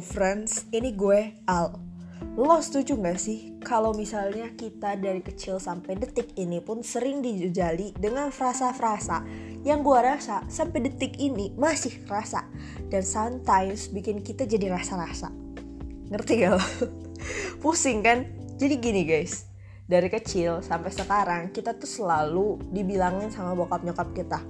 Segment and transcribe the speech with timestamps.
[0.00, 1.74] Friends, ini gue Al.
[2.38, 7.92] Lo setuju gak sih kalau misalnya kita dari kecil sampai detik ini pun sering dijejali
[7.98, 9.20] dengan frasa-frasa
[9.66, 12.48] yang gue rasa sampai detik ini masih rasa
[12.88, 15.28] dan sometimes bikin kita jadi rasa-rasa.
[16.08, 16.62] Ngerti gak lo?
[17.60, 18.24] Pusing kan?
[18.56, 19.50] Jadi gini guys,
[19.84, 24.40] dari kecil sampai sekarang kita tuh selalu dibilangin sama bokap nyokap kita.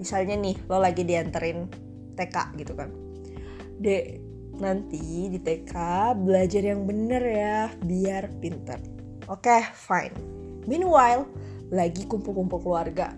[0.00, 1.68] Misalnya nih, lo lagi dianterin
[2.18, 2.90] TK gitu kan.
[3.78, 5.74] Dek, nanti di TK
[6.18, 8.80] belajar yang bener ya biar pinter.
[9.30, 10.14] Oke okay, fine.
[10.68, 11.24] Meanwhile
[11.72, 13.16] lagi kumpul-kumpul keluarga.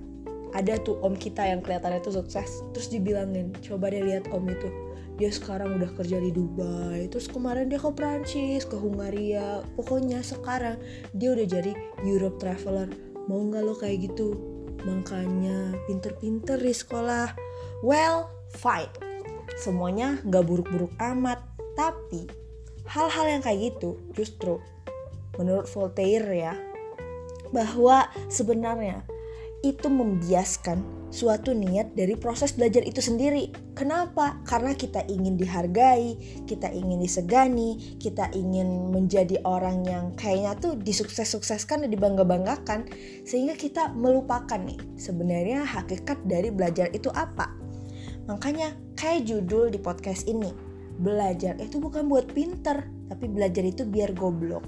[0.55, 2.63] Ada tuh om kita yang kelihatannya tuh sukses.
[2.71, 4.71] Terus dibilangin coba deh lihat om itu.
[5.19, 7.11] Dia sekarang udah kerja di Dubai.
[7.11, 9.67] Terus kemarin dia ke Prancis ke Hungaria.
[9.75, 10.79] Pokoknya sekarang
[11.11, 11.73] dia udah jadi
[12.07, 12.87] Europe traveler.
[13.27, 14.39] Mau nggak lo kayak gitu?
[14.87, 17.35] Makanya pinter-pinter di sekolah.
[17.83, 19.04] Well fine
[19.59, 21.43] semuanya nggak buruk-buruk amat
[21.75, 22.27] tapi
[22.87, 24.61] hal-hal yang kayak gitu justru
[25.39, 26.55] menurut Voltaire ya
[27.51, 29.07] bahwa sebenarnya
[29.65, 33.49] itu membiaskan suatu niat dari proses belajar itu sendiri.
[33.73, 34.43] Kenapa?
[34.45, 41.87] Karena kita ingin dihargai, kita ingin disegani, kita ingin menjadi orang yang kayaknya tuh disukses-sukseskan
[41.87, 42.91] dan dibangga-banggakan
[43.25, 47.64] sehingga kita melupakan nih sebenarnya hakikat dari belajar itu apa.
[48.25, 50.49] Makanya kayak judul di podcast ini,
[50.97, 54.65] belajar itu bukan buat pinter, tapi belajar itu biar goblok.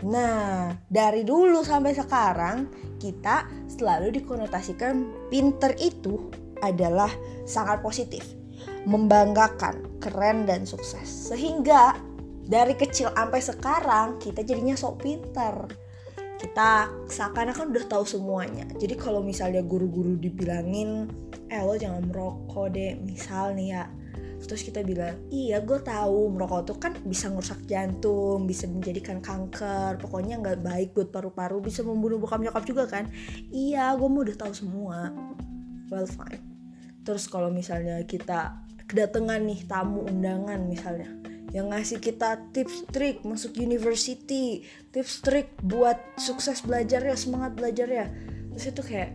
[0.00, 6.32] Nah, dari dulu sampai sekarang kita selalu dikonotasikan pinter itu
[6.64, 7.12] adalah
[7.44, 8.24] sangat positif,
[8.88, 11.04] membanggakan, keren dan sukses.
[11.04, 12.00] Sehingga
[12.48, 15.54] dari kecil sampai sekarang kita jadinya sok pinter.
[16.40, 18.64] Kita seakan-akan udah tahu semuanya.
[18.80, 21.04] Jadi kalau misalnya guru-guru dibilangin
[21.50, 23.84] eh lo jangan merokok deh misal nih ya.
[24.40, 30.00] Terus kita bilang iya gue tahu merokok tuh kan bisa ngerusak jantung bisa menjadikan kanker
[30.00, 33.10] pokoknya nggak baik buat paru-paru bisa membunuh bokap nyokap juga kan?
[33.52, 35.12] Iya gue mau udah tahu semua.
[35.92, 36.40] Well fine.
[37.04, 38.56] Terus kalau misalnya kita
[38.88, 44.62] kedatangan nih tamu undangan misalnya yang ngasih kita tips trik masuk university
[44.94, 48.06] tips trik buat sukses belajar ya semangat belajar ya
[48.54, 49.10] terus itu kayak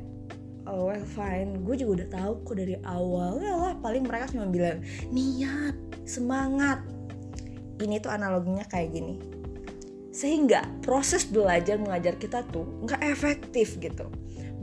[0.68, 1.62] oh well fine.
[1.66, 3.42] Gue juga udah tahu kok dari awal.
[3.42, 6.84] Ya lah paling mereka cuma bilang niat semangat.
[7.82, 9.16] Ini tuh analoginya kayak gini.
[10.16, 14.08] Sehingga proses belajar mengajar kita tuh nggak efektif gitu.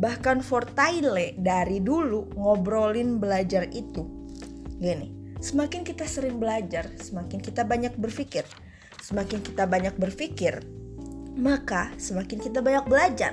[0.01, 4.09] Bahkan Fortaile dari dulu ngobrolin belajar itu
[4.83, 8.43] gini semakin kita sering belajar semakin kita banyak berpikir.
[9.03, 10.63] Semakin kita banyak berpikir
[11.37, 13.33] maka semakin kita banyak belajar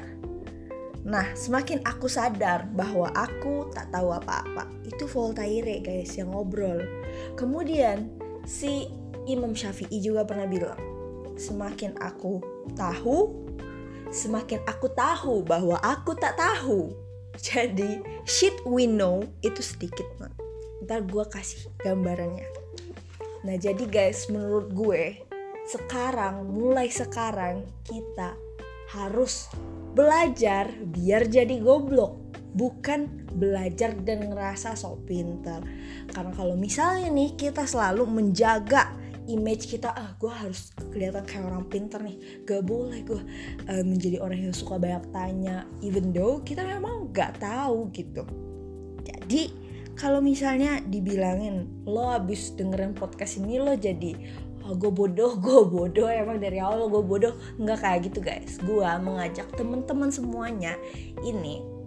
[1.08, 6.84] Nah, semakin aku sadar bahwa aku tak tahu apa-apa, itu Voltaire guys yang ngobrol.
[7.40, 8.12] Kemudian
[8.44, 8.92] si
[9.24, 10.80] Imam Syafi'i juga pernah bilang,
[11.40, 12.44] semakin aku
[12.76, 13.32] tahu,
[14.12, 16.92] semakin aku tahu bahwa aku tak tahu.
[17.48, 20.36] Jadi, shit we know itu sedikit man.
[20.84, 22.48] Ntar gue kasih gambarannya.
[23.40, 25.24] Nah jadi guys, menurut gue,
[25.64, 28.36] sekarang, mulai sekarang kita
[28.90, 29.50] harus
[29.94, 35.62] belajar biar jadi goblok bukan belajar dan ngerasa sok pinter.
[36.10, 38.90] Karena kalau misalnya nih kita selalu menjaga
[39.30, 42.18] image kita ah gue harus kelihatan kayak orang pinter nih
[42.50, 43.22] gak boleh gue
[43.70, 48.26] uh, menjadi orang yang suka banyak tanya even though kita memang gak tahu gitu.
[49.06, 49.54] Jadi
[49.94, 54.18] kalau misalnya dibilangin lo abis dengerin podcast ini lo jadi
[54.70, 57.34] oh, gue bodoh gue bodoh emang dari awal gue bodoh.
[57.58, 58.62] Nggak kayak gitu guys.
[58.62, 60.78] Gue mengajak teman-teman semuanya
[61.26, 61.80] ini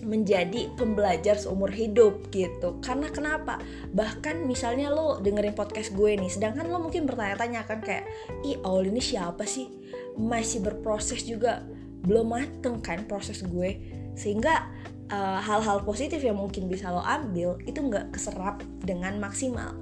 [0.00, 2.80] menjadi pembelajar seumur hidup gitu.
[2.80, 3.60] Karena kenapa?
[3.92, 8.08] Bahkan misalnya lo dengerin podcast gue nih sedangkan lo mungkin bertanya-tanya kan kayak
[8.44, 9.68] ih awal ini siapa sih?
[10.16, 11.64] Masih berproses juga.
[12.00, 13.76] Belum mateng kan proses gue.
[14.16, 14.68] Sehingga
[15.12, 19.76] eh, hal-hal uh, positif yang mungkin bisa lo ambil itu nggak keserap dengan maksimal.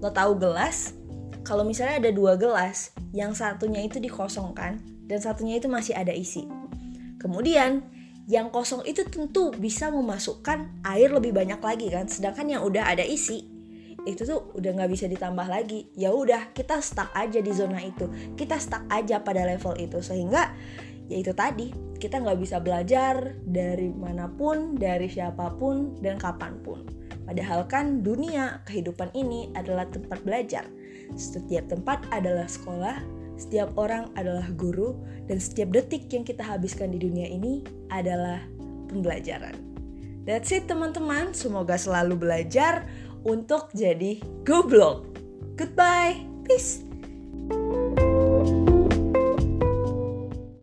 [0.00, 0.96] Lo tahu gelas
[1.48, 6.44] kalau misalnya ada dua gelas, yang satunya itu dikosongkan dan satunya itu masih ada isi.
[7.16, 7.88] Kemudian
[8.28, 13.00] yang kosong itu tentu bisa memasukkan air lebih banyak lagi kan, sedangkan yang udah ada
[13.00, 13.48] isi
[14.04, 15.88] itu tuh udah nggak bisa ditambah lagi.
[15.96, 20.52] Ya udah kita stuck aja di zona itu, kita stuck aja pada level itu sehingga
[21.08, 26.60] ya itu tadi kita nggak bisa belajar dari mana pun, dari siapa pun dan kapan
[26.60, 26.84] pun.
[27.24, 30.64] Padahal kan dunia kehidupan ini adalah tempat belajar
[31.14, 32.98] setiap tempat adalah sekolah,
[33.38, 34.98] setiap orang adalah guru,
[35.30, 37.62] dan setiap detik yang kita habiskan di dunia ini
[37.94, 38.42] adalah
[38.90, 39.54] pembelajaran.
[40.26, 42.84] That's it teman-teman, semoga selalu belajar
[43.24, 45.08] untuk jadi goblok.
[45.56, 46.24] Goodbye!
[46.44, 46.87] Peace.